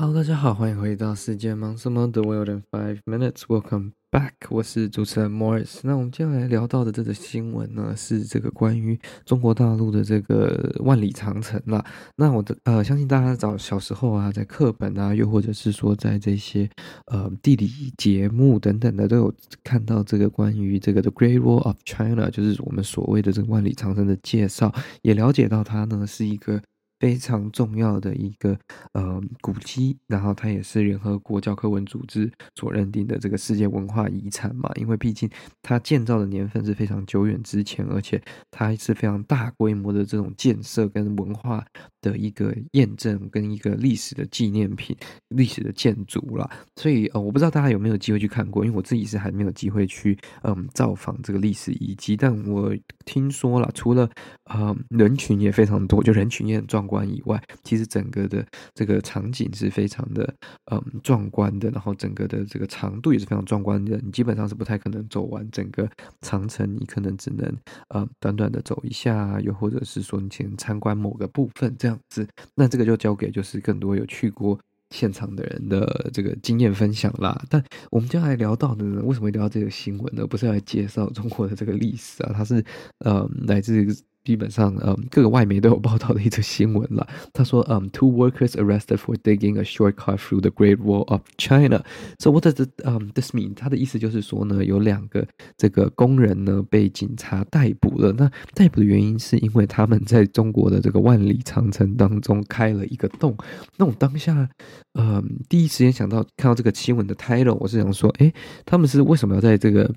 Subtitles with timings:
[0.00, 3.42] Hello，大家好，欢迎回到世界忙什么的 World in Five Minutes。
[3.46, 5.80] Welcome back，我是主持人 Morris。
[5.82, 11.84] 那我们接下来聊到的这个新闻呢，是这个关于中国大陆的这个万里长城啦。
[12.16, 16.66] 那我的呃，相信大家早小时候啊，在课本啊，又或者是说在这些
[17.08, 26.62] 呃地理节目等等的，都有看到这个关于这个 The Great Wall of China，就是我们所谓的这个万里长城的介绍，也了解到它呢是一个。
[27.00, 28.56] 非常重要的一个
[28.92, 34.70] 呃古迹，然后它也是联合国教科文组织所认定的这个世界文化遗产嘛。
[34.76, 35.28] 因为毕竟
[35.62, 41.64] 它建造的年份是非常久远之前，而且它是非常大规模的这种建设跟文化
[42.02, 44.94] 的一个验证，跟一个历史的纪念品、
[45.28, 46.48] 历史的建筑啦。
[46.76, 52.76] 所以呃，我不知道大家有没有机会去看过，因为我自己是还没有机会去嗯造访这个历史遗迹，但我
[53.10, 54.08] 听说了，除了
[54.52, 56.86] 呃人群也非常多，就人群也很壮。
[56.90, 60.34] 观以外，其实整个的这个场景是非常的
[60.72, 63.96] 嗯壮观的，然后整个的这个长度也是非常壮观的。
[64.02, 65.88] 你基本上是不太可能走完整个
[66.22, 67.56] 长城，你可能只能
[67.90, 72.26] 呃短短的走一下，又或者是说你先参观某个部分这样子。
[72.56, 74.58] 那这个就交给就是更多有去过
[74.90, 77.42] 现场的人的这个经验分享啦。
[77.48, 80.26] 但我们将来聊到的呢，为什么会聊到这个新闻呢？
[80.26, 82.64] 不是来介绍中国的这个历史啊，它是
[82.98, 83.86] 呃来自。
[84.30, 87.04] 基本上，嗯，各个外媒都有报道的一则新闻了。
[87.32, 91.82] 他说，嗯，two workers arrested for digging a shortcut through the Great Wall of China.
[92.20, 93.54] So what does it, um, this mean?
[93.54, 98.12] 他的意思就是说呢，有两个这个工人呢被警察逮捕了。
[98.12, 103.36] 那逮捕的原因是因为他们在中国的这个万里长城当中开了一个洞。
[103.76, 104.48] 那我当下，
[104.94, 108.32] 嗯，第一时间想到看到这个新闻的 title，我是想说，诶，
[108.64, 109.92] 他们是为什么要在这个？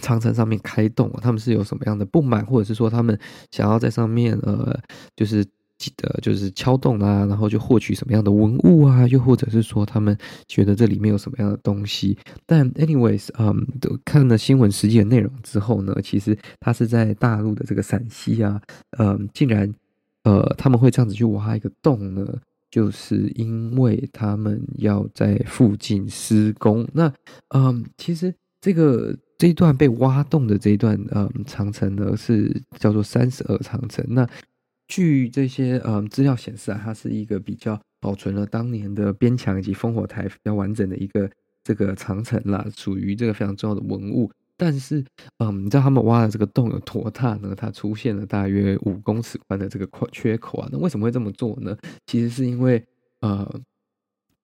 [0.00, 3.18] 长城上面开洞，他们是有什么样的不满，或者是说他们
[3.50, 4.78] 想要在上面呃，
[5.14, 5.44] 就是
[5.76, 10.16] 记得就是敲洞啊，然后就获取什么样的文物啊，又或者是说他们
[10.48, 12.18] 觉得这里面有什么样的东西。
[12.44, 13.64] 但 anyways，嗯，
[14.04, 18.60] 看了新闻实际的内容之后呢，其实他是在大陆的这个陕西啊，
[18.98, 19.72] 嗯，竟然
[20.24, 22.26] 呃他们会这样子去挖一个洞呢，
[22.70, 26.84] 就是因为他们要在附近施工。
[26.92, 27.12] 那
[27.54, 29.16] 嗯，其实这个。
[29.38, 34.04] 这一段被挖洞的这一段，嗯，长城呢是叫做三十二长城。
[34.08, 34.28] 那
[34.88, 41.30] 据这些嗯资料显示啊，它是一个比较保存了当年的边墙以及烽火台比较完整的一个
[41.62, 44.28] 这个长城啦，属于这个非常重要的文物。
[44.56, 45.04] 但是，
[45.38, 47.54] 嗯，你知道他们挖的这个洞有多大呢？
[47.56, 50.68] 它出现了大约五公尺宽的这个缺口啊。
[50.72, 51.76] 那为什么会这么做呢？
[52.06, 52.84] 其实是因为，
[53.20, 53.48] 呃。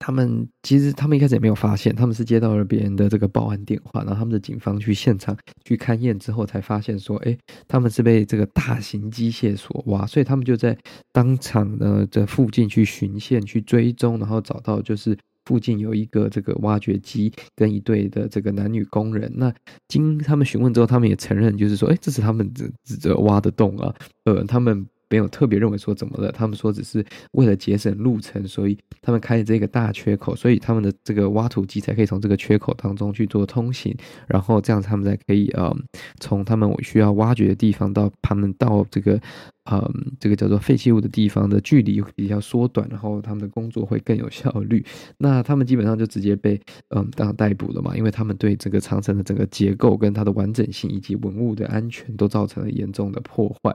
[0.00, 7.36] 他们其实他们一开始也没有发现，他们是接到了别人的这个报案电话，然后他们的警方去现场去勘验之后，才发现说，哎，
[7.68, 10.76] 他们是被这个大型机械所挖，所以他们就在
[11.12, 19.30] 当场呢这附近去循线去追踪，然后找到就是附近有一个这个挖掘机跟一对的这个男女工人。
[19.36, 19.52] 那
[19.86, 23.94] 经他们询问之后，他们也承认，就是说，哎，这是他们指指责挖的洞啊，
[24.24, 24.86] 呃，他们。
[25.10, 33.94] 没有特别认为说怎么了，他们说只是为了节省路程，所以他们开了这个大缺口，所以他们的这个挖土机才可以从这个缺口当中去做通行，
[34.26, 35.76] 然后这样他们才可以呃
[36.20, 39.20] 从他们需要挖掘的地方到他们到这个
[39.64, 44.84] 呃这个叫做废弃物的地方的距离比较缩短，然后他们的工作会更有效率。
[45.18, 46.60] 那他们基本上就直接被
[46.90, 53.74] 嗯、当逮捕了嘛，因为他们对这个长城的整个结构跟它的完整性以及文物的安全都造成了严重的破坏。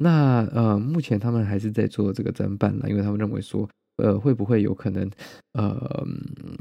[0.00, 5.10] 那呃，目前他们还是在做这个侦办了，因为他们认为说，呃，会不会有可能，
[5.52, 6.06] 呃，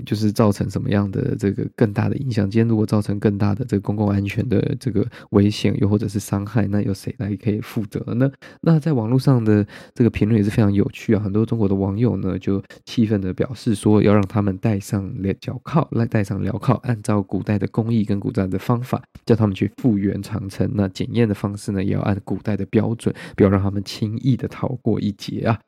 [0.05, 2.49] 就是造成什么样的这个更大的影响？
[2.49, 8.29] 今天如果造成更大的这个公共安全的这个危险，又或者是伤害，那由谁来可以负责呢？
[8.61, 20.69] 那在网络上的这个评论也是非常有趣啊，很多中国的网友呢就气愤的表示说，要让他们戴上脚铐，来戴上镣铐，按照古代的工艺跟古代的方法，叫他们去复原长城。
[20.73, 25.59] 那检验的方式呢，也要按古代的标准，不要让他们轻易的逃过一劫啊。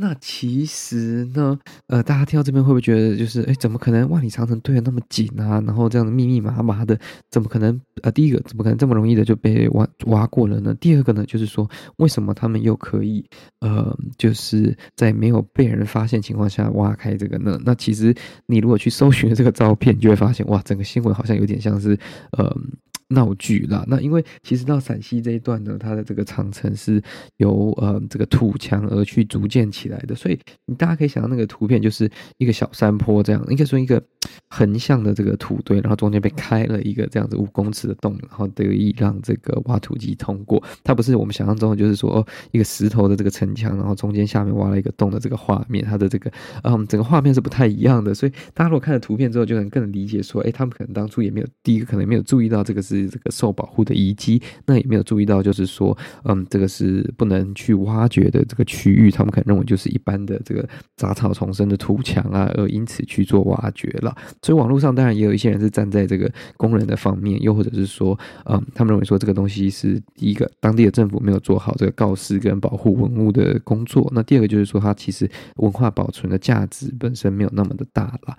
[0.00, 1.58] 那其实呢，
[1.88, 5.60] 呃，大家听到这边会不会觉得，就是，哎，怎么可能万里长城堆得那么紧啊？
[5.66, 6.96] 然后这样的密密麻麻的，
[7.32, 7.78] 怎么可能？
[8.02, 10.72] 呃，第一个，怎么可能这么容易的就被挖挖过了呢？
[10.76, 13.24] 第二个呢，就是说，为什么他们又可以，
[13.58, 17.60] 呃，就是在没有被人发现情况下挖开这个呢？
[17.64, 18.14] 那其实
[18.46, 21.98] 你如果去搜寻这个照片，你就会发现，哇，整个新闻好像有点像是，
[22.30, 22.56] 呃。
[23.08, 23.84] 闹剧啦。
[23.88, 27.02] 那因为其实到陕西这一段呢，它的这个长城是
[27.36, 34.02] 由呃这个土墙而去逐建起来的，所以你大家可以想到那个图片就是一个小山坡这样，应该说一个
[34.48, 40.62] 横向的这个土堆，然后中间被开了一个这样子五公尺的洞，然后得以让这个挖土机通过。
[40.84, 46.30] 它不是我们想象中的，就是说哦一个石头的这个城墙，然后中间下面挖了一个洞的这个画面，它的这个
[46.62, 48.12] 嗯整个画面是不太一样的。
[48.12, 60.66] 所以大家如果看了图片之后，就能更理解说，哎，他们可能当初也没有第一个可能没有注意到这个是这个受保护的遗迹，那也没有注意到就是说，嗯，这个是不能去挖掘的这个区域，他们可能认为就是一般的这个
[60.96, 64.16] 杂草丛生的土墙啊，而因此去做挖掘了。
[64.42, 78.36] 所以网络上当然也有一些人是站在这个工人的方面，又或者是说，嗯，他们认为说这个东西是第一个当地的政府没有做好这个告示跟保护文物的工作，那第二个就是说它其实文化保存的价值本身没有那么的大了。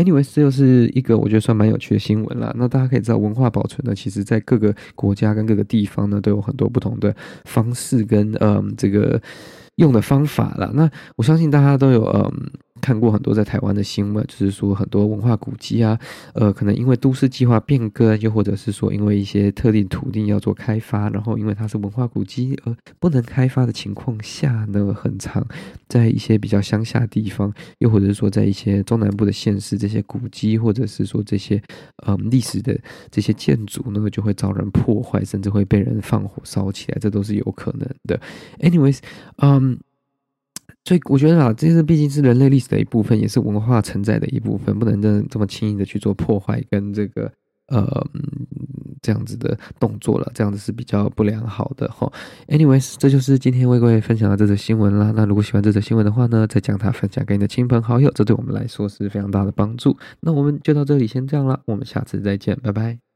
[0.00, 2.52] Anyways，这又是一个我觉得算蛮有趣的新闻啦。
[2.56, 7.14] 那大家可以知道，文化保存呢，其实在各个国家跟各个地方呢，都有很多不同的
[7.44, 9.20] 方式跟嗯这个
[9.76, 10.70] 用的方法啦。
[10.72, 12.50] 那我相信大家都有嗯。
[12.80, 15.98] 看过很多在台湾的新闻，就是说很多文化古迹啊，
[16.34, 25.46] 呃，可能因为都市计划变更，又或者是说因为一些特定土地要做开发，然后因为它是文化古迹而不能开发的情况下呢，很长
[25.88, 31.62] 在一些比较乡下地方，又或者是说在一些中南部的县市，这些古迹或者是说这些
[32.06, 32.78] 嗯历史的
[33.10, 38.20] 这些建筑呢，就会遭人破坏，甚至会被人放火烧起来，这都是有可能的。
[38.60, 38.98] Anyways，
[39.36, 39.78] 嗯。
[40.84, 47.30] 所以我觉得啊，这是毕竟是人类历史的一部分，也是文化承载的一部分，不能这这么轻易的去做破坏跟这个
[47.68, 48.06] 呃
[49.02, 52.10] 这样子的动作了，这样子是比较不良好的哈。
[52.48, 55.12] Anyways，这就是今天为各位分享的这则新闻啦。
[55.14, 59.96] 那如果喜欢这则新闻的话呢，再将它分享给你的亲朋好友，这对我们来说是非常大的帮助。
[60.20, 63.09] 那我们就到这里先这样了，我们下次再见，拜拜。